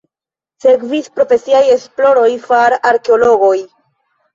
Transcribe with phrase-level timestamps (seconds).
[0.65, 3.59] Sekvis profesiaj esploroj far arkeologoj.